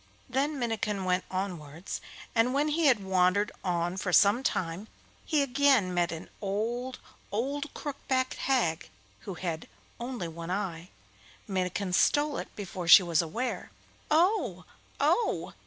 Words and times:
Then 0.27 0.57
Minnikin 0.57 1.05
went 1.05 1.25
onwards, 1.29 2.01
and 2.33 2.55
when 2.55 2.69
he 2.69 2.87
had 2.87 3.03
wandered 3.03 3.51
on 3.63 3.97
for 3.97 4.11
some 4.11 4.41
time 4.41 4.87
he 5.27 5.43
again 5.43 5.93
met 5.93 6.11
an 6.11 6.27
old, 6.41 6.97
old 7.31 7.71
crook 7.75 7.97
backed 8.07 8.33
hag, 8.33 8.89
who 9.19 9.35
had 9.35 9.67
only 9.99 10.27
one 10.27 10.49
eye. 10.49 10.89
Minnikin 11.47 11.93
stole 11.93 12.39
it 12.39 12.47
before 12.55 12.87
she 12.87 13.03
was 13.03 13.21
aware. 13.21 13.69
'Oh! 14.09 14.65
oh! 14.99 15.53